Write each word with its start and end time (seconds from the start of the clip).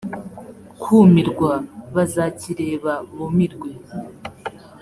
kumirwa 0.81 1.51
bazakireba 1.95 2.93
bumirwe 3.15 3.69